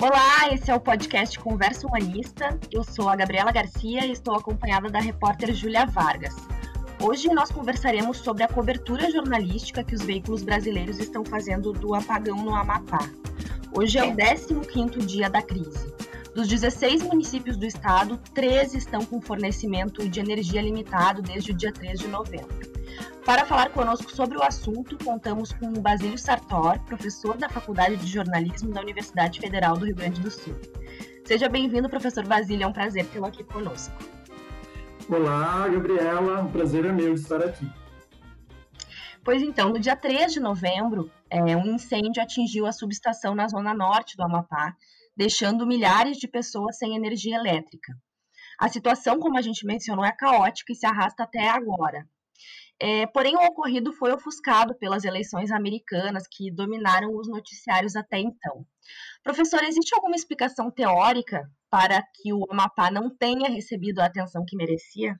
[0.00, 2.56] Olá, esse é o podcast Conversa Humanista.
[2.70, 6.36] Eu sou a Gabriela Garcia e estou acompanhada da repórter Júlia Vargas.
[7.02, 12.36] Hoje nós conversaremos sobre a cobertura jornalística que os veículos brasileiros estão fazendo do apagão
[12.36, 13.10] no Amapá.
[13.76, 15.92] Hoje é o 15º dia da crise.
[16.32, 21.72] Dos 16 municípios do estado, 13 estão com fornecimento de energia limitado desde o dia
[21.72, 22.77] 3 de novembro.
[23.24, 28.06] Para falar conosco sobre o assunto, contamos com o Basílio Sartor, professor da Faculdade de
[28.06, 30.54] Jornalismo da Universidade Federal do Rio Grande do Sul.
[31.24, 33.94] Seja bem-vindo, professor Basílio, é um prazer tê-lo aqui conosco.
[35.10, 37.70] Olá, Gabriela, um prazer é meu estar aqui.
[39.22, 43.74] Pois então, no dia 3 de novembro, é, um incêndio atingiu a subestação na zona
[43.74, 44.74] norte do Amapá,
[45.14, 47.92] deixando milhares de pessoas sem energia elétrica.
[48.58, 52.08] A situação, como a gente mencionou, é caótica e se arrasta até agora.
[52.80, 58.64] É, porém, o ocorrido foi ofuscado pelas eleições americanas que dominaram os noticiários até então.
[59.24, 64.56] Professor, existe alguma explicação teórica para que o Amapá não tenha recebido a atenção que
[64.56, 65.18] merecia?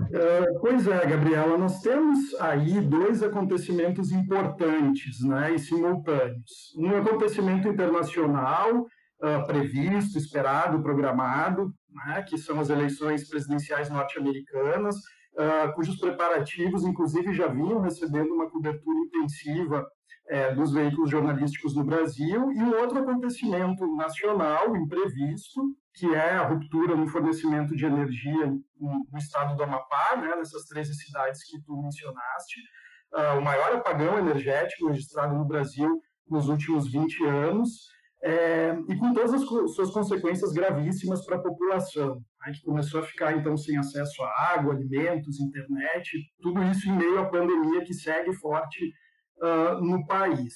[0.00, 6.72] Uh, pois é, Gabriela, nós temos aí dois acontecimentos importantes né, e simultâneos.
[6.76, 14.96] Um acontecimento internacional uh, previsto, esperado, programado, né, que são as eleições presidenciais norte-americanas,
[15.38, 19.86] uh, cujos preparativos, inclusive, já vinham recebendo uma cobertura intensiva
[20.28, 25.62] é, dos veículos jornalísticos no Brasil, e um outro acontecimento nacional imprevisto,
[25.94, 28.46] que é a ruptura no fornecimento de energia
[28.78, 32.60] no, estado do Amapá, né, nessas 13 cidades que tu mencionaste,
[33.14, 37.88] uh, o maior apagão energético registrado no Brasil nos últimos 20 anos,
[38.22, 43.04] é, e com todas as suas consequências gravíssimas para a população, né, que começou a
[43.04, 46.10] ficar então sem acesso a água, alimentos, internet,
[46.40, 48.92] tudo isso em meio à pandemia que segue forte
[49.40, 50.54] uh, no país.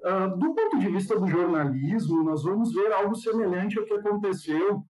[0.00, 4.84] Uh, do ponto de vista do jornalismo, nós vamos ver algo semelhante ao que aconteceu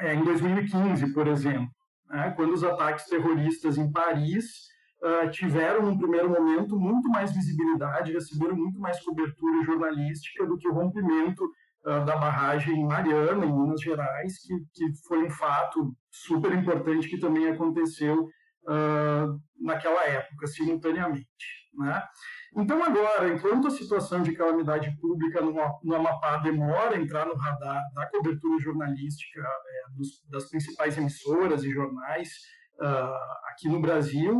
[0.00, 1.70] é, em 2015, por exemplo,
[2.08, 4.71] né, quando os ataques terroristas em Paris
[5.02, 10.68] uh, tiveram, num primeiro momento, muito mais visibilidade, receberam muito mais cobertura jornalística do que
[10.68, 16.52] o rompimento uh, da barragem Mariana, em Minas Gerais, que, que foi um fato super
[16.52, 21.26] importante que também aconteceu uh, naquela época, simultaneamente.
[21.74, 22.02] Né?
[22.54, 27.34] Então, agora, enquanto a situação de calamidade pública no, no Amapá demora a entrar no
[27.34, 32.28] radar da cobertura jornalística é, dos, das principais emissoras e jornais
[32.78, 34.38] uh, aqui no Brasil,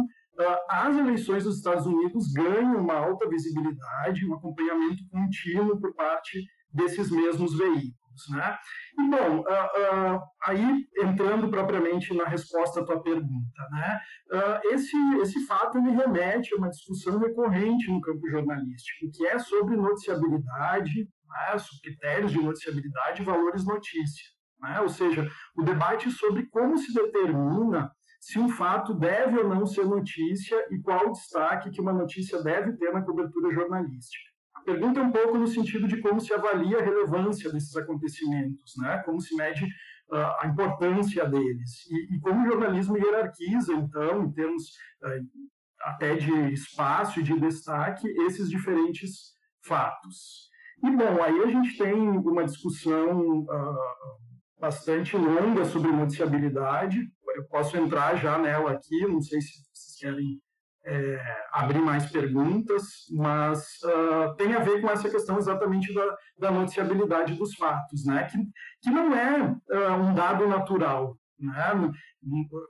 [0.69, 7.11] as eleições dos Estados Unidos ganham uma alta visibilidade, um acompanhamento contínuo por parte desses
[7.11, 8.03] mesmos veículos.
[8.31, 8.59] Né?
[8.99, 14.01] E, bom, uh, uh, aí entrando propriamente na resposta à tua pergunta, né?
[14.31, 19.39] Uh, esse, esse fato me remete a uma discussão recorrente no campo jornalístico, que é
[19.39, 21.59] sobre noticiabilidade, né?
[21.59, 24.25] sobre critérios de noticiabilidade e valores notícia.
[24.61, 24.81] Né?
[24.81, 27.91] Ou seja, o debate sobre como se determina
[28.23, 32.41] se um fato deve ou não ser notícia e qual o destaque que uma notícia
[32.41, 34.31] deve ter na cobertura jornalística.
[34.55, 38.75] A pergunta é um pouco no sentido de como se avalia a relevância desses acontecimentos,
[38.79, 39.03] né?
[39.05, 44.31] como se mede uh, a importância deles, e, e, como o jornalismo hierarquiza, então, em
[44.31, 44.69] termos
[45.03, 45.27] uh,
[45.81, 49.33] até de espaço e de destaque, esses diferentes
[49.67, 50.49] fatos.
[50.85, 54.23] E, bom, aí a gente tem uma discussão uh,
[54.61, 57.01] bastante longa sobre noticiabilidade,
[57.37, 60.41] eu posso entrar já nela aqui, não sei se vocês querem
[60.85, 61.21] é,
[61.53, 62.83] abrir mais perguntas,
[63.13, 68.25] mas uh, tem a ver com essa questão exatamente da, da noticiabilidade dos fatos, né?
[68.25, 68.39] que,
[68.83, 71.93] que não é uh, um dado natural, né?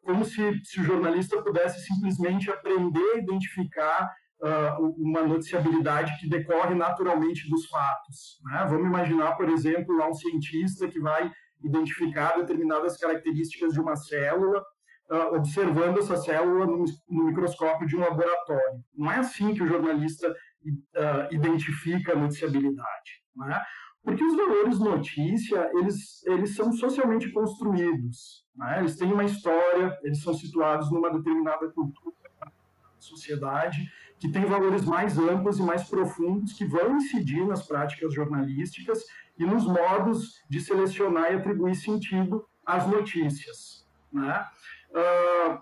[0.05, 4.13] como se, se o jornalista pudesse simplesmente aprender a identificar
[4.43, 8.41] uh, uma noticiabilidade que decorre naturalmente dos fatos.
[8.45, 8.67] Né?
[8.69, 11.31] Vamos imaginar, por exemplo, lá um cientista que vai
[11.65, 14.63] identificar determinadas características de uma célula,
[15.11, 18.83] uh, observando essa célula no, no, microscópio de um laboratório.
[18.95, 23.63] Não é assim que o jornalista uh, identifica a noticiabilidade, né?
[24.03, 28.81] Porque os valores notícia, eles, eles são socialmente construídos, né?
[28.81, 32.17] eles têm uma história, eles são situados numa determinada cultura,
[32.99, 33.79] sociedade,
[34.19, 39.05] que tem valores mais amplos e mais profundos que vão incidir nas práticas jornalísticas
[39.39, 43.87] e nos modos de selecionar e atribuir sentido às notícias.
[44.13, 44.47] Né?
[44.91, 45.59] Uh,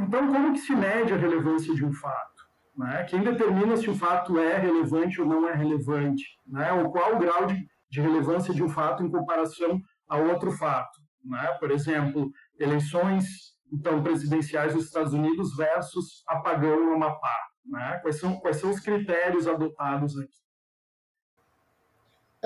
[0.00, 2.46] então, como que se mede a relevância de um fato?
[2.76, 3.04] Né?
[3.04, 6.24] Quem determina se o fato é relevante ou não é relevante?
[6.46, 6.72] Né?
[6.72, 11.00] Ou qual o grau de, de relevância de um fato em comparação a outro fato?
[11.24, 11.46] Né?
[11.58, 17.36] Por exemplo, eleições então presidenciais dos Estados Unidos versus apagão no Amapá.
[17.66, 17.98] Né?
[18.00, 20.38] Quais, são, quais são os critérios adotados aqui?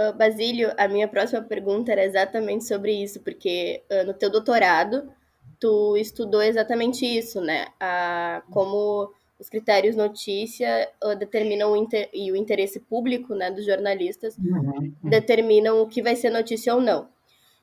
[0.03, 5.13] Uh, Basílio, a minha próxima pergunta era exatamente sobre isso, porque uh, no teu doutorado
[5.61, 7.67] tu estudou exatamente isso, né?
[7.79, 13.65] A, como os critérios notícia uh, determinam o inter, e o interesse público né, dos
[13.65, 14.93] jornalistas uhum.
[15.03, 17.09] determinam o que vai ser notícia ou não.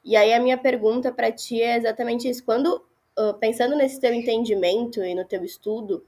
[0.06, 2.44] E aí a minha pergunta para ti é exatamente isso.
[2.44, 2.82] Quando,
[3.40, 6.06] pensando nesse teu entendimento e no teu estudo,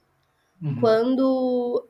[0.62, 0.80] uhum.
[0.80, 1.86] quando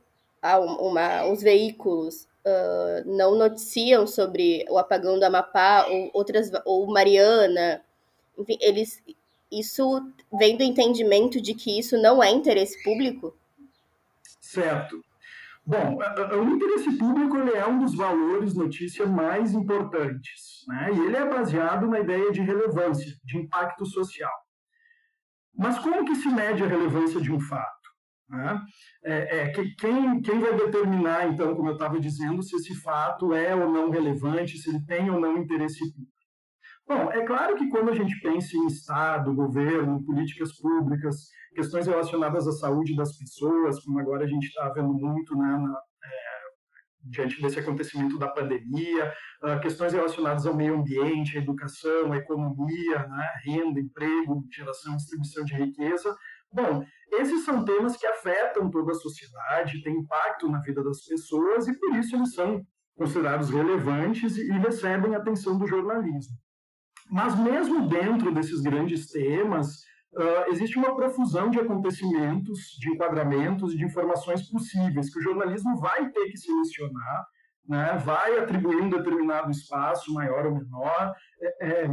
[0.79, 7.83] uma, os veículos uh, não noticiam sobre o apagão do Amapá ou outras ou Mariana,
[8.37, 9.01] enfim, eles
[9.51, 10.01] isso
[10.39, 13.35] vem do entendimento de que isso não é interesse público?
[14.39, 15.03] Certo.
[15.65, 20.89] Bom, o interesse público ele é um dos valores notícia mais importantes, né?
[20.91, 24.31] E ele é baseado na ideia de relevância, de impacto social.
[25.53, 27.80] Mas como que se mede a relevância de um fato?
[28.31, 28.61] Né?
[29.03, 33.53] É, é, quem, quem vai determinar, então, como eu estava dizendo, se esse fato é
[33.53, 36.11] ou não relevante, se ele tem ou não interesse público?
[36.87, 42.47] Bom, é claro que quando a gente pensa em Estado, governo, políticas públicas, questões relacionadas
[42.47, 46.31] à saúde das pessoas, como agora a gente está vendo muito né, na, é,
[47.03, 49.13] diante desse acontecimento da pandemia,
[49.43, 54.97] uh, questões relacionadas ao meio ambiente, à educação, à economia, né, renda, emprego, geração e
[54.97, 56.15] distribuição de riqueza,
[56.53, 56.83] Bom,
[57.13, 61.77] esses são temas que afetam toda a sociedade, têm impacto na vida das pessoas e
[61.77, 62.61] por isso eles são
[62.95, 66.35] considerados relevantes e recebem atenção do jornalismo.
[67.09, 69.81] Mas mesmo dentro desses grandes temas,
[70.13, 75.77] uh, existe uma profusão de acontecimentos, de enquadramentos e de informações possíveis que o jornalismo
[75.77, 77.25] vai ter que selecionar,
[77.67, 81.87] né, vai atribuir um determinado espaço, maior ou menor, é, é,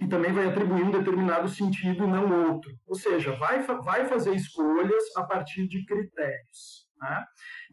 [0.00, 2.70] e também vai atribuir um determinado sentido e não outro.
[2.86, 6.86] Ou seja, vai, vai fazer escolhas a partir de critérios.
[7.00, 7.24] Né?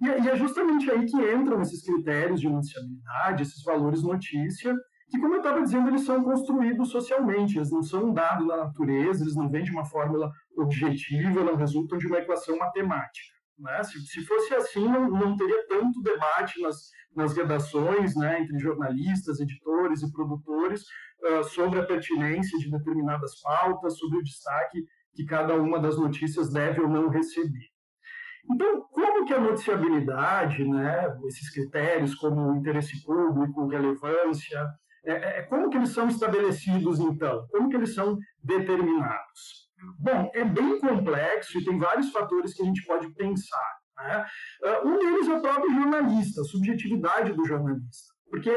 [0.01, 4.73] E, e, é justamente aí que entram esses critérios de noticiabilidade, esses valores notícia,
[5.09, 8.57] que, como eu estava dizendo, eles são construídos socialmente, eles não são um dado da
[8.57, 13.35] natureza, eles não vêm de uma fórmula objetiva, não resultam de uma equação matemática.
[13.57, 13.83] Né?
[13.83, 19.39] Se, se fosse assim, não, não teria tanto debate nas, nas redações, né, entre jornalistas,
[19.39, 20.83] editores e produtores,
[21.25, 24.83] uh, sobre a pertinência de determinadas pautas, sobre o destaque
[25.13, 27.69] que cada uma das notícias deve ou não receber.
[28.51, 34.67] Então, como que a noticiabilidade, né, esses critérios como interesse público, relevância,
[35.05, 37.47] é, é, é, como que eles são estabelecidos, então?
[37.51, 39.69] Como que eles são determinados?
[39.99, 43.75] Bom, é bem complexo e tem vários fatores que a gente pode pensar.
[43.97, 44.25] Né?
[44.63, 48.13] Uh, um deles é o próprio jornalista, a subjetividade do jornalista.
[48.29, 48.51] Porque,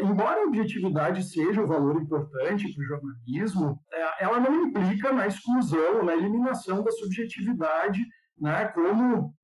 [0.00, 5.26] embora a objetividade seja um valor importante para o jornalismo, uh, ela não implica na
[5.26, 8.00] exclusão, na eliminação da subjetividade,
[8.38, 9.34] né, como,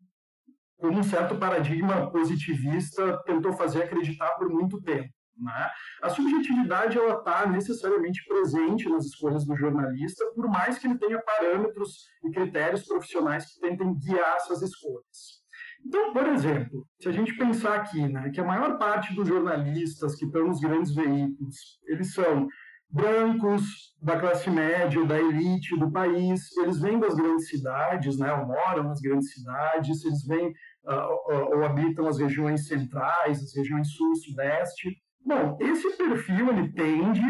[0.78, 5.12] como um certo paradigma positivista tentou fazer acreditar por muito tempo.
[5.40, 5.70] Né?
[6.02, 11.22] A subjetividade ela está necessariamente presente nas escolhas do jornalista, por mais que ele tenha
[11.22, 15.37] parâmetros e critérios profissionais que tentem guiar essas escolhas.
[15.86, 20.14] Então, por exemplo, se a gente pensar aqui, né, que a maior parte dos jornalistas
[20.14, 22.48] que estão nos grandes veículos, eles são
[22.90, 28.46] brancos, da classe média, da elite do país, eles vêm das grandes cidades, né, ou
[28.46, 34.14] moram nas grandes cidades, eles vêm uh, ou, habitam as regiões centrais, as regiões sul,
[34.16, 34.96] sudeste,
[35.28, 37.20] Bom, esse perfil ele tende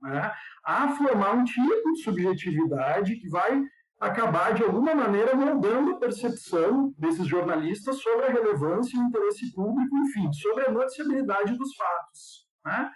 [0.00, 0.32] né,
[0.64, 3.60] a formar um tipo de subjetividade que vai
[4.00, 9.52] acabar, de alguma maneira, moldando a percepção desses jornalistas sobre a relevância e o interesse
[9.52, 12.46] público, enfim, sobre a noticiabilidade dos fatos.
[12.64, 12.90] Né?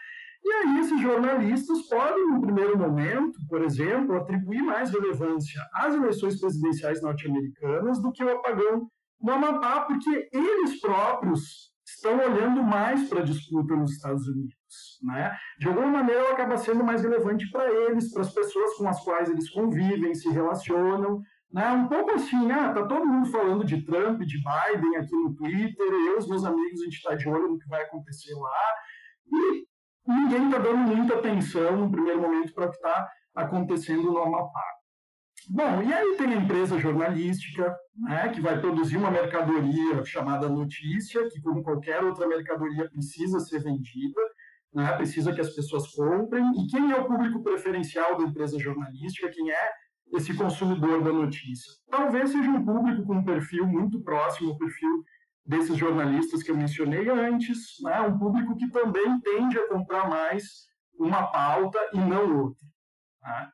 [0.45, 6.41] E aí esses jornalistas podem, no primeiro momento, por exemplo, atribuir mais relevância às eleições
[6.41, 8.89] presidenciais norte-americanas do que ao apagão
[9.21, 14.62] no Amapá, porque eles próprios estão olhando mais para a disputa nos Estados Unidos.
[15.03, 15.37] Né?
[15.59, 19.03] De alguma maneira, ela acaba sendo mais relevante para eles, para as pessoas com as
[19.03, 21.21] quais eles convivem, se relacionam.
[21.53, 21.71] Né?
[21.71, 25.87] Um pouco assim, ah, tá todo mundo falando de Trump, de Biden aqui no Twitter,
[25.87, 28.75] eu os meus amigos, a gente está de olho no que vai acontecer lá,
[29.27, 29.67] e
[30.07, 34.65] ninguém está dando muita atenção no primeiro momento para o que está acontecendo no Amapá.
[35.49, 41.29] Bom, e aí tem a empresa jornalística, né, que vai produzir uma mercadoria chamada notícia,
[41.29, 44.21] que, como qualquer outra mercadoria, precisa ser vendida,
[44.75, 46.45] né, precisa que as pessoas comprem.
[46.59, 49.31] E quem é o público preferencial da empresa jornalística?
[49.31, 49.71] Quem é
[50.13, 51.73] esse consumidor da notícia?
[51.91, 55.05] Talvez seja um público com um perfil muito próximo ao perfil
[55.45, 60.67] desses jornalistas que eu mencionei antes, né, um público que também tende a comprar mais
[60.99, 62.67] uma pauta e não outra.
[63.23, 63.49] Né?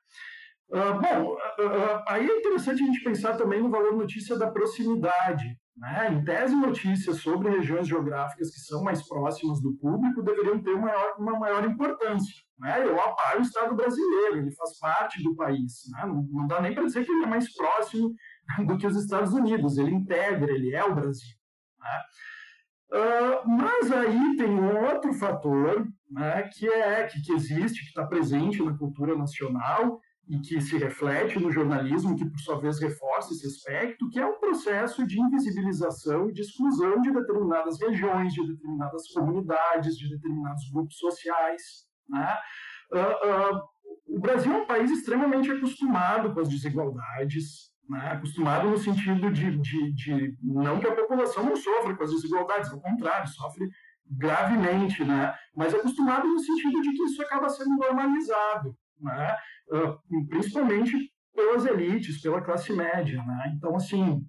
[0.71, 4.51] Uh, bom, uh, uh, aí é interessante a gente pensar também no valor notícia da
[4.51, 5.59] proximidade.
[5.79, 6.13] Né?
[6.13, 11.15] Em tese, notícias sobre regiões geográficas que são mais próximas do público deveriam ter maior,
[11.19, 12.35] uma maior importância.
[12.59, 12.85] Né?
[12.85, 15.85] Eu apoio o Estado brasileiro, ele faz parte do país.
[15.93, 16.05] Né?
[16.05, 18.13] Não, não dá nem para dizer que ele é mais próximo
[18.67, 21.37] do que os Estados Unidos, ele integra, ele é o Brasil.
[21.79, 22.03] Né?
[22.91, 28.05] Uh, mas aí tem um outro fator né, que é que, que existe, que está
[28.05, 33.33] presente na cultura nacional, e que se reflete no jornalismo, que por sua vez reforça
[33.33, 38.47] esse aspecto, que é um processo de invisibilização e de exclusão de determinadas regiões, de
[38.47, 41.63] determinadas comunidades, de determinados grupos sociais.
[42.07, 42.37] Né?
[42.93, 48.13] Uh, uh, o Brasil é um país extremamente acostumado com as desigualdades, né?
[48.13, 52.71] acostumado no sentido de, de, de, não que a população não sofra com as desigualdades,
[52.71, 53.67] ao contrário, sofre
[54.11, 55.35] gravemente, né?
[55.57, 59.37] mas acostumado no sentido de que isso acaba sendo normalizado né?
[59.71, 60.97] Uh, principalmente
[61.35, 63.23] pelas elites, pela classe média.
[63.23, 63.53] Né?
[63.57, 64.25] Então, assim,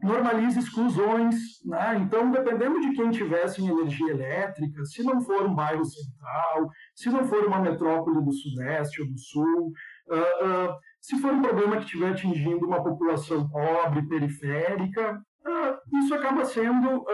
[0.00, 1.34] normaliza exclusões.
[1.64, 1.98] Né?
[2.00, 7.10] Então, dependendo de quem tivesse em energia elétrica, se não for um bairro central, se
[7.10, 9.72] não for uma metrópole do Sudeste ou do Sul,
[10.08, 16.14] uh, uh, se for um problema que estiver atingindo uma população pobre, periférica, uh, isso
[16.14, 17.04] acaba sendo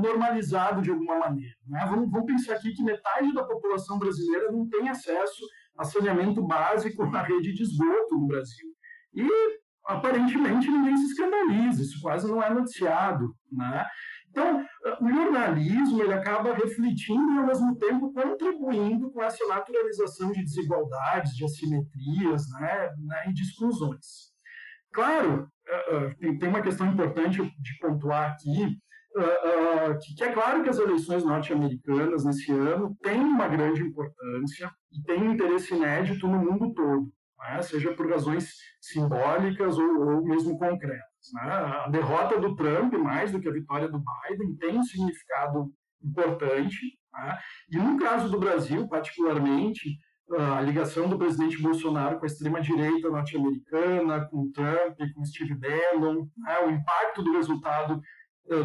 [0.00, 1.54] normalizado de alguma maneira.
[1.66, 1.86] Né?
[1.88, 5.42] Vamos, vamos pensar aqui que metade da população brasileira não tem acesso
[5.78, 8.68] a saneamento básico na rede de esgoto no Brasil.
[9.14, 9.28] E,
[9.86, 13.34] aparentemente, ninguém se escandaliza, isso quase não é noticiado.
[13.50, 13.84] Né?
[14.30, 14.64] Então,
[15.00, 21.36] o jornalismo ele acaba refletindo e, ao mesmo tempo, contribuindo com essa naturalização de desigualdades,
[21.36, 24.32] de assimetrias né, né, e de exclusões.
[24.92, 28.78] Claro, eh, eh, tem uma questão importante de pontuar aqui,
[29.16, 34.70] uh, que, que, é claro que as eleições norte-americanas nesse ano têm uma grande importância
[34.90, 37.62] e têm um interesse inédito no mundo todo, né?
[37.62, 41.02] seja por razões simbólicas ou, ou mesmo concretas.
[41.34, 41.42] Né?
[41.42, 46.78] A derrota do Trump, mais do que a vitória do Biden, tem um significado importante.
[47.12, 47.38] Né?
[47.70, 49.98] E no caso do Brasil, particularmente,
[50.38, 56.58] a ligação do presidente Bolsonaro com a extrema-direita norte-americana, com Trump, com Steve Bannon, né?
[56.66, 58.00] o impacto do resultado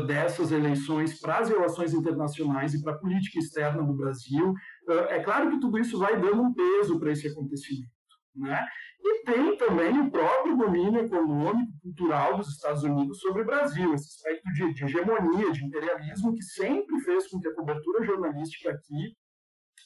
[0.05, 4.53] dessas eleições para as relações internacionais e para a política externa do Brasil.
[4.89, 7.91] Eh, é claro que tudo isso vai dando um peso para esse acontecimento.
[8.35, 8.65] Né?
[8.99, 14.07] E tem também o próprio domínio econômico, cultural dos Estados Unidos sobre o Brasil, esse
[14.07, 19.15] aspecto de, de hegemonia, de imperialismo, que sempre fez com que a cobertura jornalística aqui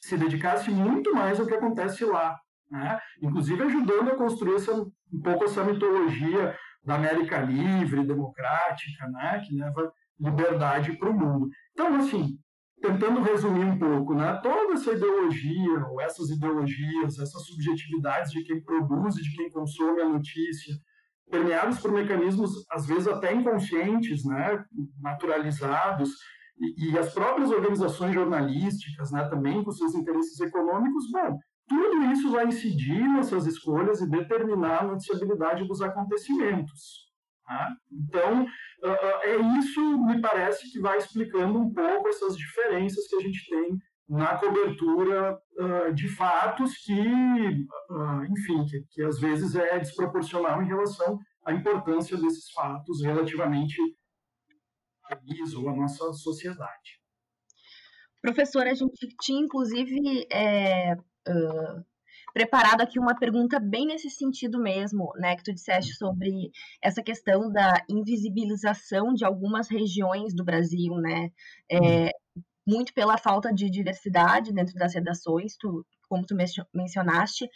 [0.02, 2.38] se dedicasse muito mais ao que acontece lá.
[2.70, 3.00] Né?
[3.22, 9.56] Inclusive ajudando a construir essa, um pouco essa mitologia da América livre, democrática, né, que
[9.56, 11.50] leva liberdade para o mundo.
[11.74, 12.38] Então, assim,
[12.82, 18.62] tentando resumir um pouco, né, toda essa ideologia, ou essas ideologias, essas subjetividades de quem
[18.64, 20.76] produz e de quem consome a notícia,
[21.30, 24.64] permeados por mecanismos, às vezes até inconscientes, né,
[25.00, 26.10] naturalizados,
[26.60, 31.40] e, e as próprias organizações jornalísticas, né, também com seus interesses econômicos, bom,
[31.72, 37.10] tudo isso vai incidir nessas escolhas e determinar a noticiabilidade dos acontecimentos.
[37.46, 37.70] Tá?
[37.90, 38.46] Então,
[39.24, 43.78] é isso, me parece, que vai explicando um pouco essas diferenças que a gente tem
[44.10, 45.40] na cobertura
[45.96, 47.00] de fatos que,
[48.30, 53.78] enfim, que, que às vezes é desproporcional em relação à importância desses fatos relativamente
[55.06, 57.00] a país ou à nossa sociedade.
[58.22, 60.96] Professora, a gente tinha, inclusive, é,
[61.28, 61.84] uh,
[62.34, 66.52] preparado aqui uma pergunta bem nesse sentido mesmo, né, que tu disseste sobre
[66.82, 71.32] essa questão da invisibilização de algumas regiões do Brasil, né,
[71.72, 72.12] é,
[72.66, 76.36] muito pela falta de diversidade dentro das redações, tu, como tu
[76.74, 77.50] mencionaste,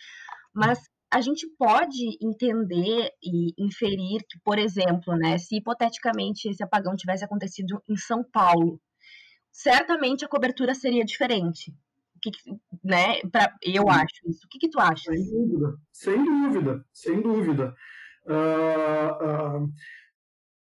[0.53, 0.79] mas
[1.11, 7.23] a gente pode entender e inferir que, por exemplo, né, se hipoteticamente esse apagão tivesse
[7.23, 8.81] acontecido em São Paulo,
[9.51, 11.73] certamente a cobertura seria diferente,
[12.31, 12.51] que,
[12.83, 14.45] né, pra, eu acho isso.
[14.45, 15.11] O que, que tu acha?
[15.11, 17.75] Sem dúvida, sem dúvida, sem dúvida.
[18.27, 19.73] Uh, uh,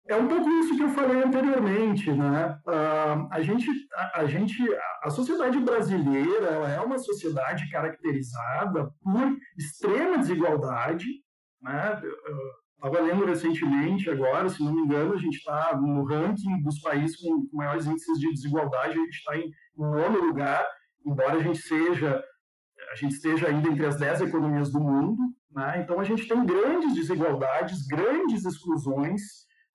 [0.08, 2.60] é um pouco isso que eu falei anteriormente, né?
[2.66, 4.58] Uh, a gente, a, a, gente,
[5.04, 11.06] a sociedade brasileira é uma sociedade caracterizada por extrema desigualdade,
[11.62, 12.02] né?
[12.82, 17.18] Estava lendo recentemente, agora, se não me engano, a gente está no ranking dos países
[17.18, 20.66] com maiores índices de desigualdade, a gente está em nono lugar,
[21.10, 22.24] embora a gente seja
[22.92, 25.18] a gente esteja ainda entre as dez economias do mundo,
[25.52, 25.82] né?
[25.84, 29.22] então a gente tem grandes desigualdades, grandes exclusões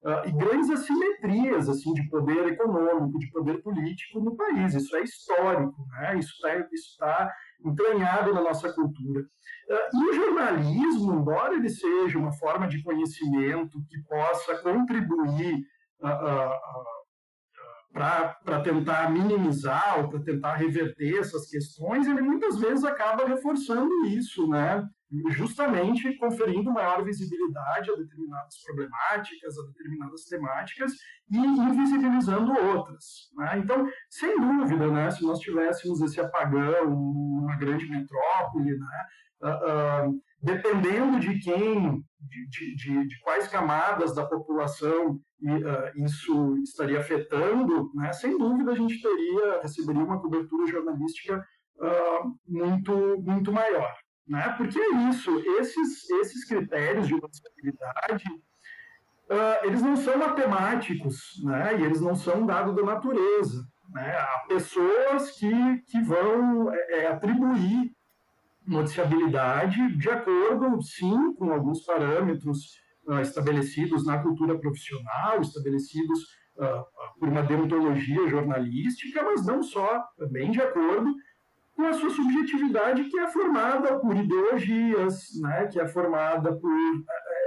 [0.04, 4.74] uh, e grandes assimetrias assim de poder econômico, de poder político no país.
[4.74, 6.18] Isso é histórico, né?
[6.18, 6.56] isso está
[6.98, 7.32] tá
[7.64, 9.20] entranhado na nossa cultura.
[9.20, 15.64] Uh, e o jornalismo, embora ele seja uma forma de conhecimento que possa contribuir
[17.94, 24.48] para tentar minimizar ou para tentar reverter essas questões, ele muitas vezes acaba reforçando isso,
[24.48, 24.84] né?
[25.30, 30.92] justamente conferindo maior visibilidade a determinadas problemáticas, a determinadas temáticas
[31.30, 33.30] e invisibilizando outras.
[33.36, 33.58] Né?
[33.58, 39.06] Então, sem dúvida, né, se nós tivéssemos esse apagão numa grande metrópole, né,
[39.44, 46.56] uh, uh, dependendo de quem, de, de, de, de, quais camadas da população uh, isso
[46.58, 51.44] estaria afetando, né, sem dúvida a gente teria, receberia uma cobertura jornalística
[52.46, 53.92] muito, muito maior.
[54.26, 54.54] Né?
[54.56, 58.24] Porque é isso, esses, esses critérios de noticiabilidade,
[59.28, 61.78] uh, eles não são matemáticos, né?
[61.78, 63.66] e eles não são dados da natureza.
[63.90, 64.16] Né?
[64.16, 67.94] Há pessoas que, que vão é, é, atribuir
[68.66, 76.20] noticiabilidade de acordo, sim, com alguns parâmetros uh, estabelecidos na cultura profissional, estabelecidos
[76.56, 81.14] uh, por uma deontologia jornalística, mas não só, também de acordo
[81.76, 86.70] com a sua subjetividade que é formada por ideologias, né, que é formada por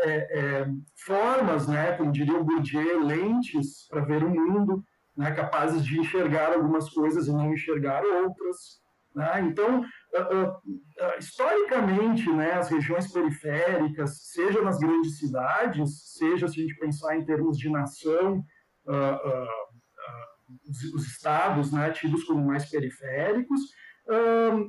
[0.03, 0.67] é, é,
[1.05, 4.83] formas, né, como diria o Bourdieu, lentes para ver o mundo,
[5.15, 8.85] né, capazes de enxergar algumas coisas e não enxergar outras.
[9.17, 9.41] Né?
[9.41, 16.61] Então, uh, uh, historicamente, né, as regiões periféricas, seja nas grandes cidades, seja se a
[16.61, 18.43] gente pensar em termos de nação,
[20.69, 23.59] os, os, estados né, tidos como mais periféricos,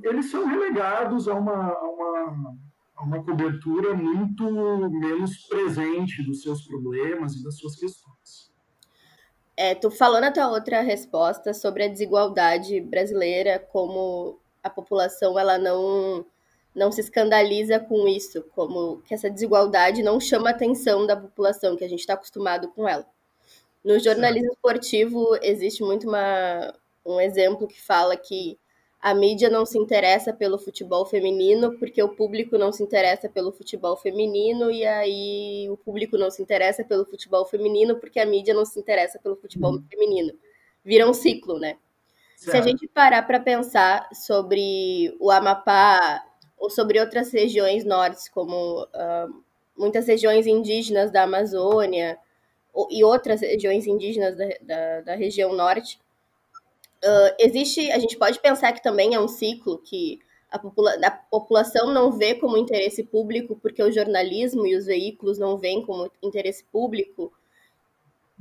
[0.03, 2.57] eles são relegados a uma, a uma,
[2.97, 4.45] a uma cobertura muito
[4.91, 8.08] menos presente dos seus problemas e das suas questões.
[9.61, 15.59] É, tu falou na tua outra resposta sobre a desigualdade brasileira, como a população ela
[15.59, 16.25] não
[16.73, 21.77] não se escandaliza com isso, como que essa desigualdade não chama a atenção da população,
[21.77, 23.05] que a gente está acostumado com ela.
[23.83, 26.73] No jornalismo esportivo existe muito uma,
[27.05, 28.57] um exemplo que fala que
[29.01, 33.53] a mídia não se interessa pelo futebol feminino porque o público não se interessa pelo
[33.53, 38.53] futebol feminino e aí o público não se interessa pelo futebol feminino porque a mídia
[38.53, 39.85] não se interessa pelo futebol uhum.
[39.89, 40.33] feminino.
[40.85, 41.77] Vira um ciclo, né?
[42.37, 42.51] Certo.
[42.51, 46.25] Se a gente parar para pensar sobre o Amapá
[46.57, 49.43] ou sobre outras regiões norte, como uh,
[49.77, 52.19] muitas regiões indígenas da Amazônia
[52.91, 56.01] e outras regiões indígenas da, da, da região norte,
[57.05, 60.19] Uh, existe, a gente pode pensar que também é um ciclo que
[60.51, 65.39] a, popula a, população não vê como interesse público porque o jornalismo e os veículos
[65.39, 67.33] não veem como interesse público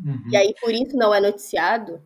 [0.03, 0.23] uhum.
[0.31, 2.01] e aí por isso não é noticiado?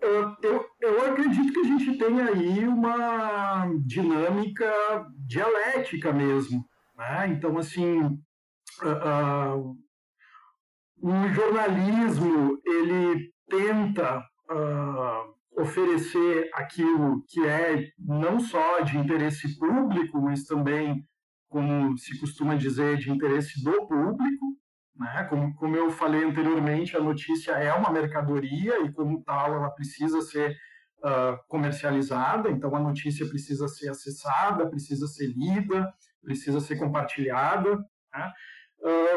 [0.00, 4.70] Eu, eu, eu, acredito que a gente tem aí uma dinâmica
[5.26, 6.62] dialética mesmo.
[6.94, 7.28] Né?
[7.28, 8.00] Então, assim,
[8.82, 9.76] uh, uh,
[11.00, 14.18] o jornalismo ele tenta
[14.50, 21.06] uh, oferecer aquilo que é não só de interesse público, mas também,
[21.48, 24.46] como se costuma dizer, de interesse do público.
[24.96, 25.26] Né?
[25.28, 30.20] Como, como eu falei anteriormente, a notícia é uma mercadoria e, como tal, ela precisa
[30.22, 30.56] ser
[30.98, 37.76] uh, comercializada, então a notícia precisa ser acessada, precisa ser lida, precisa ser compartilhada.
[38.12, 38.32] Né?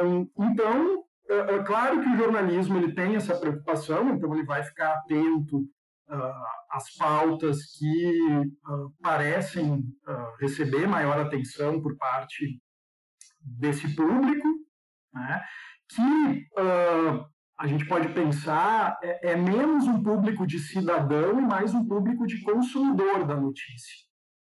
[0.04, 4.64] Um, então, é, é, claro que o jornalismo ele tem essa preocupação, então ele vai
[4.64, 12.62] ficar atento uh, às pautas que uh, parecem uh, receber maior atenção por parte
[13.42, 14.48] desse público,
[15.14, 15.44] né,
[15.90, 16.48] que
[17.58, 22.28] a gente pode pensar é, é, menos um público de cidadão e mais um público
[22.28, 24.06] de consumidor da notícia.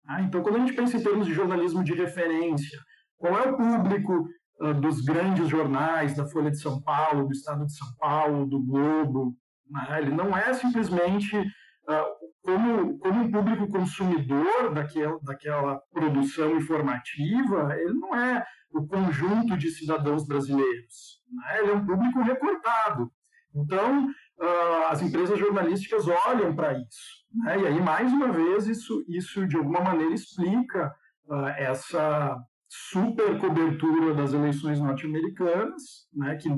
[0.06, 0.26] Né?
[0.28, 2.80] Então, quando a gente pensa em termos de jornalismo de referência,
[3.18, 4.28] qual é o público
[4.80, 9.36] dos grandes jornais, da Folha de São Paulo, do Estado de São Paulo, do Globo.
[9.70, 10.02] Né?
[10.02, 17.94] Ele não é simplesmente uh, como, como um público consumidor daquela, daquela produção informativa, ele
[17.94, 21.22] não é o conjunto de cidadãos brasileiros.
[21.32, 21.60] Né?
[21.60, 23.12] Ele é um público recortado.
[23.56, 27.26] Então, uh, as empresas jornalísticas olham para isso.
[27.34, 27.62] Né?
[27.62, 30.94] E aí, mais uma vez, isso, isso de alguma maneira explica
[31.26, 32.38] uh, essa
[32.74, 36.50] super cobertura das eleições norte-americanas, né, que,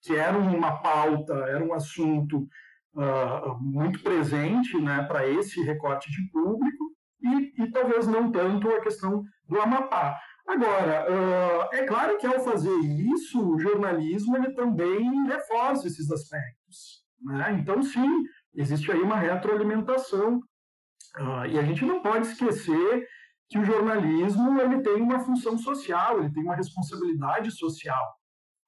[0.00, 2.46] que era uma pauta, era um assunto
[2.94, 6.84] uh, muito presente né, para esse recorte de público,
[7.20, 10.16] e, e, talvez não tanto a questão do Amapá.
[10.46, 17.02] Agora, uh, é claro que ao fazer isso, o jornalismo ele também reforça esses aspectos.
[17.22, 17.56] Né?
[17.58, 18.08] Então, sim,
[18.54, 23.08] existe aí uma retroalimentação, uh, e a gente não pode esquecer
[23.48, 28.04] que o jornalismo ele tem uma função social, ele tem uma responsabilidade social.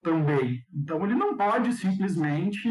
[0.03, 0.62] também.
[0.73, 2.69] Então, ele não pode simplesmente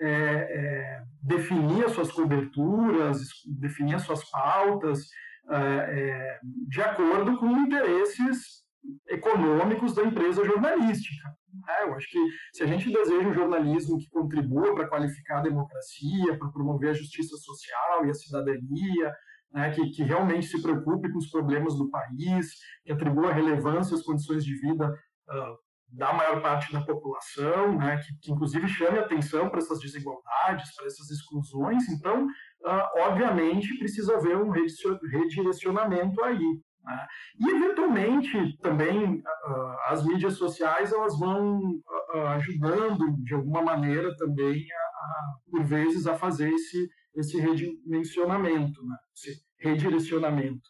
[0.00, 3.28] é, é, definir as suas coberturas,
[3.60, 5.06] definir as suas pautas
[5.50, 8.64] é, é, de acordo com interesses
[9.08, 11.28] econômicos da empresa jornalística.
[11.68, 12.18] É, eu acho que
[12.52, 16.94] se a gente deseja um jornalismo que contribua para qualificar a democracia, para promover a
[16.94, 19.14] justiça social e a cidadania,
[19.54, 22.48] né, que, que, realmente se preocupe com os problemas do país,
[22.84, 25.64] que atribua relevância às condições de vida uh,
[25.96, 30.86] da maior parte da população, né, que, que, inclusive chame atenção para essas desigualdades, para
[30.86, 31.88] essas exclusões.
[31.88, 36.60] Então, uh, obviamente, precisa haver um redirecionamento aí.
[36.84, 37.06] Né?
[37.38, 44.66] E, eventualmente, também uh, as mídias sociais elas vão uh, ajudando, de alguma maneira, também,
[44.72, 48.96] a, a, por vezes, a fazer esse, esse redimensionamento, né?
[49.14, 50.68] esse redirecionamento.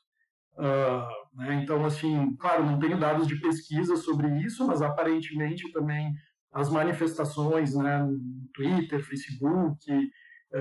[0.56, 1.60] Uh, né?
[1.62, 6.12] Então, assim, claro, não tenho dados de pesquisa sobre isso, mas aparentemente também
[6.52, 8.18] as manifestações né, no
[8.54, 9.76] Twitter, Facebook,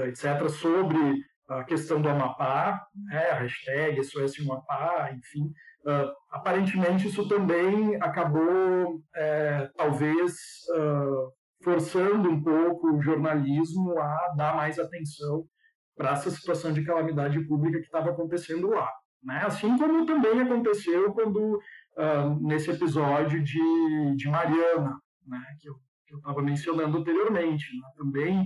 [0.08, 5.52] etc., sobre a questão do Amapá, né, a hashtag SOS Amapá, enfim,
[5.86, 10.34] uh, aparentemente isso também acabou, é, talvez,
[10.76, 11.32] uh,
[11.64, 15.46] forçando um pouco o jornalismo a dar mais atenção
[15.96, 18.90] para essa situação de calamidade pública que estava acontecendo lá.
[19.24, 19.44] Né?
[19.46, 26.42] Assim como também aconteceu quando, uh, nesse episódio de, de Mariana, né, que eu estava
[26.42, 27.66] mencionando anteriormente.
[27.80, 27.88] Né?
[27.98, 28.46] Também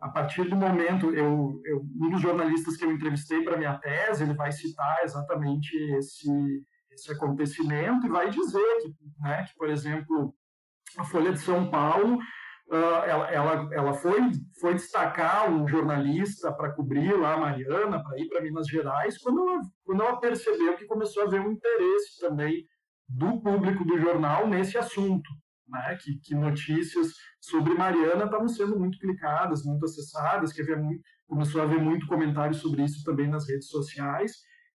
[0.00, 4.24] a partir do momento, eu, eu, um dos jornalistas que eu entrevistei para minha tese,
[4.24, 6.30] ele vai citar exatamente esse,
[6.90, 10.34] esse acontecimento e vai dizer que, né, que por exemplo,
[10.96, 12.20] a Folha de São Paulo, uh,
[12.76, 14.20] ela, ela, ela foi,
[14.60, 19.40] foi destacar um jornalista para cobrir lá a Mariana, para ir para Minas Gerais, quando
[19.40, 22.64] ela, quando ela percebeu que começou a haver um interesse também
[23.08, 25.28] do público do jornal nesse assunto
[25.70, 31.02] né, que, que, notícias sobre Mariana estavam sendo muito clicadas, muito acessadas, que havia muito,
[31.26, 34.32] começou a haver muito comentário sobre isso também nas redes sociais.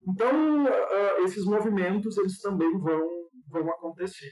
[0.08, 3.08] Então, uh, esses movimentos eles também vão,
[3.47, 4.31] vão acontecer.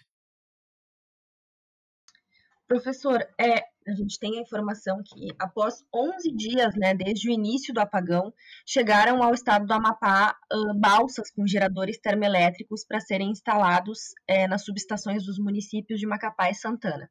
[2.67, 7.73] Professor, é, a gente tem a informação que após 11 dias, né, desde o início
[7.73, 8.34] do apagão,
[8.65, 14.63] chegaram ao estado do Amapá uh, balsas com geradores termoelétricos para serem instalados é, nas
[14.63, 17.10] subestações dos municípios de Macapá e Santana.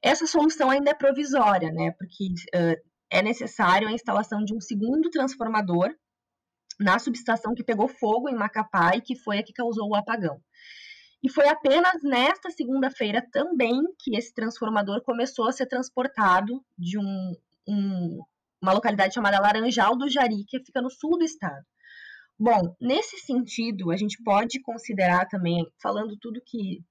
[0.00, 5.10] Essa solução ainda é provisória, né, porque uh, é necessário a instalação de um segundo
[5.10, 5.92] transformador
[6.78, 10.40] na subestação que pegou fogo em Macapá e que foi a que causou o apagão.
[11.22, 17.36] E foi apenas nesta segunda-feira também que esse transformador começou a ser transportado de um,
[17.68, 18.20] um,
[18.60, 21.64] uma localidade chamada Laranjal do Jari, que fica no sul do estado.
[22.38, 26.82] Bom, nesse sentido, a gente pode considerar também, falando tudo que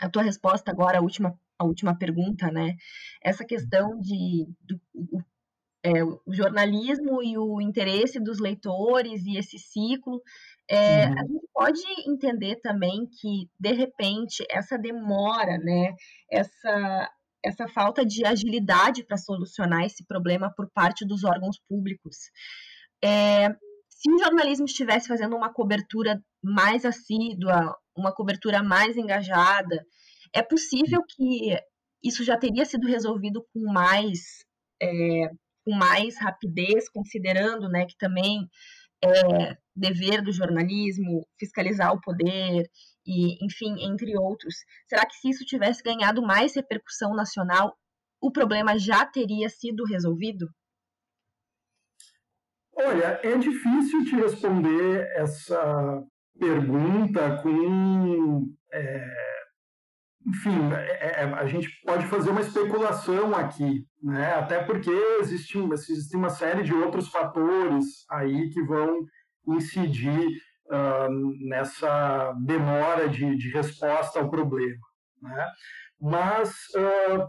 [0.00, 2.76] a tua resposta agora, a última, a última pergunta, né?
[3.20, 5.20] Essa questão de do, o,
[5.82, 10.22] é, o jornalismo e o interesse dos leitores e esse ciclo
[10.70, 11.12] é, uhum.
[11.18, 15.94] A gente pode entender também que, de repente, essa demora, né,
[16.30, 17.10] essa,
[17.44, 22.16] essa falta de agilidade para solucionar esse problema por parte dos órgãos públicos.
[23.02, 23.48] É,
[23.88, 29.84] se o jornalismo estivesse fazendo uma cobertura mais assídua, uma cobertura mais engajada,
[30.34, 31.56] é possível que
[32.04, 34.44] isso já teria sido resolvido com mais,
[34.80, 35.28] é,
[35.64, 38.46] com mais rapidez, considerando né, que também
[39.04, 42.68] é dever do jornalismo fiscalizar o poder
[43.06, 44.54] e, enfim, entre outros.
[44.88, 47.76] Será que se isso tivesse ganhado mais repercussão nacional,
[48.20, 50.48] o problema já teria sido resolvido?
[52.74, 56.04] Olha, é difícil te responder essa
[56.38, 58.46] pergunta com.
[58.72, 59.37] É,
[60.26, 64.34] enfim, é, é, a gente pode fazer uma especulação aqui, né?
[64.34, 69.06] até porque existe, existe uma série de outros fatores aí que vão
[69.46, 70.26] incidir
[70.66, 74.80] uh, nessa demora de, de, resposta ao problema.
[75.22, 75.46] Né?
[76.00, 77.26] Mas, uh,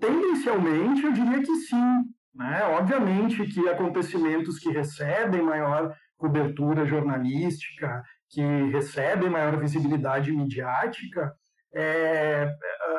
[0.00, 1.92] tendencialmente, eu diria que sim.
[2.34, 2.64] Né?
[2.78, 11.32] Obviamente que acontecimentos que recebem maior cobertura jornalística, que recebem maior visibilidade midiática,
[11.78, 12.56] é,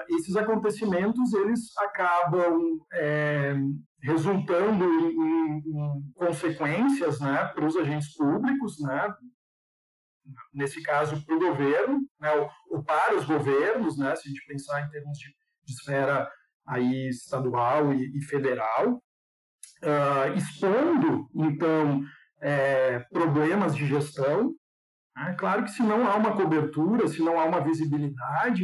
[0.09, 3.55] esses acontecimentos eles acabam é,
[4.03, 9.13] resultando em, em, consequências né, para os agentes públicos, né,
[10.53, 12.29] nesse caso para o governo, né,
[12.69, 15.27] ou, para os governos, né, se a gente pensar em termos de,
[15.65, 16.29] de esfera
[16.67, 19.01] aí estadual e, e federal,
[19.83, 22.03] uh, expondo então
[22.41, 24.53] é, problemas de gestão.
[25.25, 28.63] É claro que se não há uma cobertura, se não há uma visibilidade,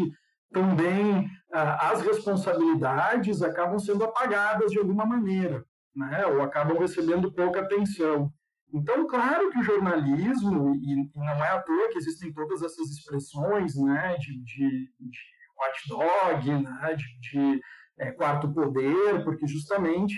[0.51, 6.25] também as responsabilidades acabam sendo apagadas de alguma maneira, né?
[6.27, 8.31] ou acabam recebendo pouca atenção.
[8.73, 13.75] Então, claro que o jornalismo, e, não é à toa que existem todas essas expressões
[13.75, 15.19] né, de, de, de
[15.59, 17.61] watchdog, né, de, de
[17.99, 20.15] é, quarto poder, porque justamente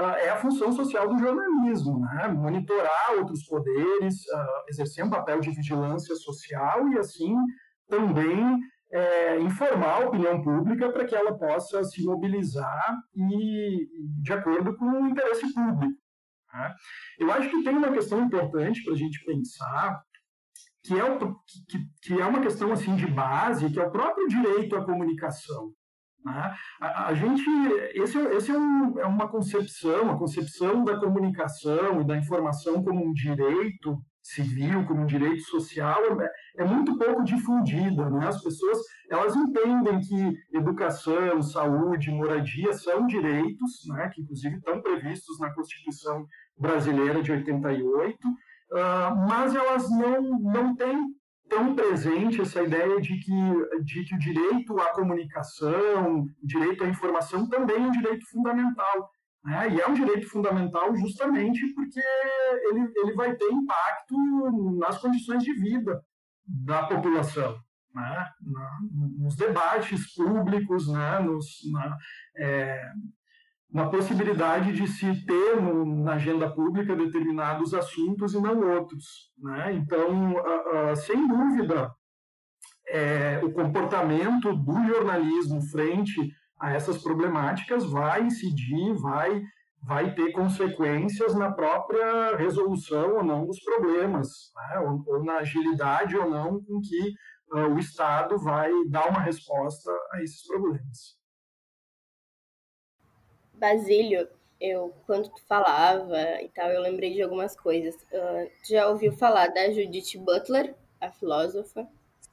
[0.00, 5.50] é a função social do jornalismo, né, monitorar outros poderes, uh, exercer um papel de
[5.50, 7.34] vigilância social e, assim,
[7.88, 8.60] também
[8.92, 13.88] é, informar a opinião pública para que ela possa se mobilizar e
[14.22, 16.00] de acordo com o interesse público.
[16.52, 16.74] Né?
[17.18, 20.02] Eu acho que tem uma questão importante para a gente pensar,
[20.82, 21.18] que é,
[21.68, 25.72] que, que, é uma questão assim de base, que é o próprio direito à comunicação.
[26.26, 26.54] Né?
[26.80, 27.48] A, a, gente,
[27.94, 33.06] esse, esse é, um, é uma concepção, a concepção da comunicação e da informação como
[33.06, 38.10] um direito civil, como um direito social, é, é muito pouco difundida.
[38.10, 38.26] Né?
[38.26, 44.10] As pessoas elas entendem que educação, saúde, moradia são direitos, né?
[44.12, 46.26] que inclusive estão previstos na Constituição
[46.58, 48.28] Brasileira de 88, uh,
[48.74, 51.14] ah, mas elas não, não têm
[51.48, 56.88] tão presente essa ideia de que, de que o direito à comunicação, o direito à
[56.88, 59.10] informação também é um direito fundamental.
[59.44, 59.74] Né?
[59.74, 62.00] E é um direito fundamental justamente porque
[62.68, 66.02] ele, ele vai ter impacto nas condições de vida
[66.44, 67.56] da população.
[67.94, 68.28] Né?
[69.18, 71.20] Nos debates públicos, né?
[71.20, 71.96] Nos, na,
[72.36, 72.90] é,
[73.70, 79.32] na possibilidade de se ter no, na agenda pública determinados assuntos e não outros.
[79.38, 79.74] Né?
[79.74, 81.90] Então, uh, uh, sem dúvida,
[82.88, 89.42] é, o comportamento do jornalismo frente a essas problemáticas vai incidir, vai,
[89.82, 94.78] vai ter consequências na própria resolução ou não dos problemas, né?
[94.80, 97.12] ou, ou, na agilidade ou não com que
[97.52, 101.16] uh, o Estado vai dar uma resposta a esses problemas.
[103.58, 104.28] Basílio,
[104.60, 107.94] eu quando tu falava e tal, eu lembrei de algumas coisas.
[107.94, 111.86] Uh, já ouviu falar da Judith Butler, a filósofa?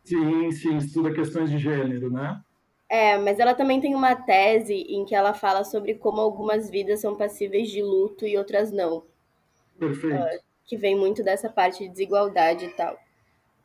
[0.04, 2.42] Sim, sim, estuda questões de gênero, né?
[2.90, 7.02] É, mas ela também tem uma tese em que ela fala sobre como algumas vidas
[7.02, 9.04] são passíveis de luto e outras não.
[9.80, 10.16] Perfeito.
[10.16, 12.98] Uh, que vem muito dessa parte de desigualdade e tal.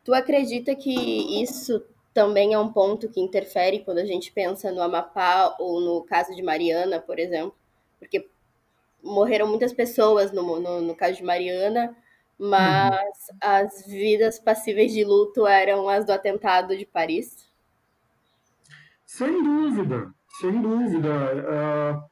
[0.05, 4.83] Tu acredita que isso também é um ponto que interfere quando a gente pensa no
[4.83, 7.55] Amapá ou no caso de Mariana, por exemplo,
[7.99, 8.29] porque
[9.03, 11.97] morreram muitas pessoas no, no, no caso de Mariana,
[12.39, 13.39] mas uhum.
[13.41, 17.49] as vidas passíveis de luto eram as do atentado de Paris?
[19.05, 21.09] Sem dúvida, sem dúvida.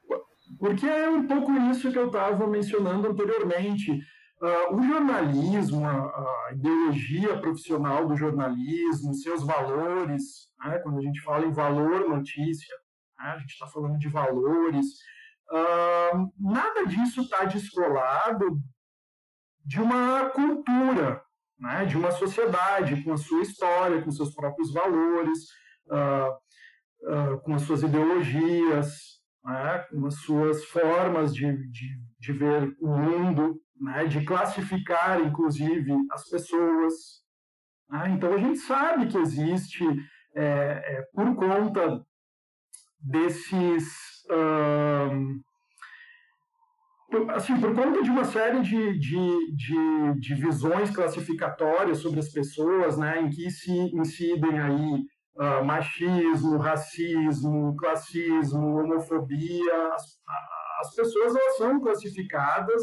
[0.09, 4.01] Uh, porque é um pouco isso que eu estava mencionando anteriormente.
[4.39, 11.23] Uh, o jornalismo, a, a, ideologia profissional do jornalismo, seus valores, né, quando a gente
[11.23, 12.77] fala em valor notícia,
[13.19, 14.87] né, a gente está falando de valores,
[15.51, 18.61] uh, nada disso está descolado
[19.65, 21.23] de uma cultura,
[21.59, 25.47] né, de uma sociedade com a sua história, com seus próprios valores,
[25.87, 32.89] uh, com as suas ideologias, né, com as suas formas de, de, de ver o
[32.89, 36.95] mundo né, de classificar, inclusive, as pessoas.
[37.91, 38.11] Né?
[38.11, 39.85] Então, a gente sabe que existe,
[40.35, 42.05] é, é, por conta
[43.01, 43.87] desses.
[47.35, 52.99] assim, por conta de uma série de, de, de, de, visões classificatórias sobre as pessoas,
[52.99, 55.05] né, em que se incidem aí
[55.37, 60.03] uh, machismo, racismo, classismo, homofobia, as,
[60.81, 62.83] as pessoas elas são classificadas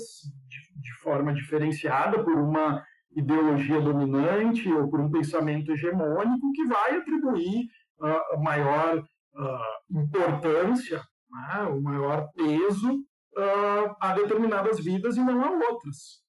[0.75, 2.83] de, forma diferenciada por uma
[3.15, 7.67] ideologia dominante ou por um pensamento hegemônico que vai atribuir
[7.99, 15.51] uh, maior uh, importância, né, o maior peso uh, a determinadas vidas e não a
[15.69, 16.23] outras.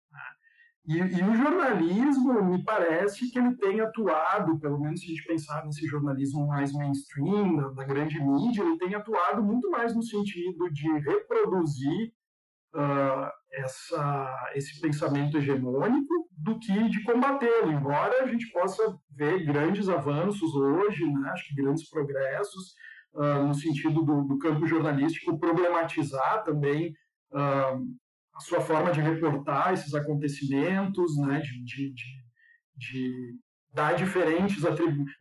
[0.86, 5.26] E, e, o jornalismo, me parece que ele tem atuado, pelo menos se a gente
[5.26, 10.02] pensar nesse jornalismo mais mainstream, da, da grande mídia, ele tem atuado muito mais no
[10.02, 12.12] sentido de reproduzir
[12.74, 19.88] uh, essa, esse pensamento hegemônico do que de combatê-lo, embora a gente possa ver grandes
[19.88, 22.74] avanços hoje, né, acho que grandes progressos,
[23.14, 26.92] uh, no sentido do, do, campo jornalístico problematizar também
[27.32, 27.96] uh,
[28.34, 32.24] a sua forma de reportar esses acontecimentos, né, de, de, de,
[32.76, 33.38] de
[33.72, 34.60] dar, diferentes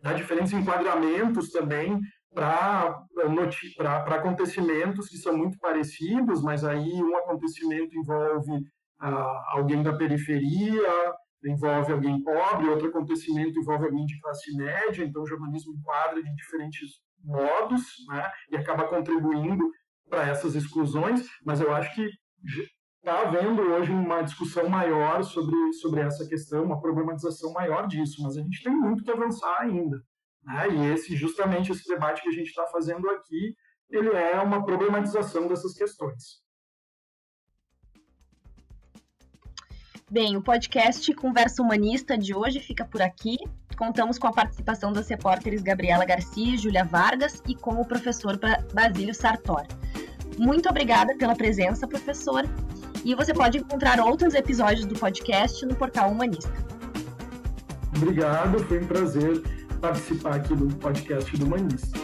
[0.01, 1.99] dar diferentes enquadramentos também
[2.33, 8.51] para acontecimentos que são muito parecidos, mas aí um acontecimento envolve
[8.99, 11.13] ah, alguém da periferia,
[11.45, 16.35] envolve alguém pobre, outro acontecimento envolve alguém de classe média, então o jornalismo enquadra de
[16.35, 16.89] diferentes
[17.23, 19.69] modos, né, e acaba contribuindo
[20.09, 22.09] para essas exclusões, mas eu acho que
[22.97, 28.37] está havendo hoje uma discussão maior sobre, sobre essa questão, uma problematização maior disso, mas
[28.37, 30.01] a gente tem muito que avançar ainda.
[30.45, 30.69] Né?
[30.71, 33.55] E esse justamente esse debate que a gente está fazendo aqui,
[33.89, 36.43] ele é uma problematização dessas questões.
[40.09, 43.37] Bem, o podcast Conversa Humanista de hoje fica por aqui.
[43.75, 48.39] Contamos com a participação das repórteres Gabriela Garcia e Júlia Vargas e com o professor
[48.73, 49.67] Basílio Sartori.
[50.37, 52.43] Muito obrigada pela presença, professor.
[53.03, 56.53] E você pode encontrar outros episódios do podcast no portal Humanista.
[57.95, 59.41] Obrigado, foi um prazer
[59.83, 61.99] participar aqui do podcast do Humanista.